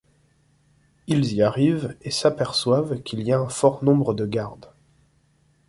Ils 1.05 1.33
y 1.33 1.43
arrivent 1.43 1.95
et 2.01 2.09
s’aperçoivent 2.09 3.03
qu’il 3.03 3.21
y 3.21 3.31
a 3.31 3.37
un 3.39 3.49
fort 3.49 3.83
nombre 3.83 4.15
de 4.15 4.25
gardes. 4.25 4.71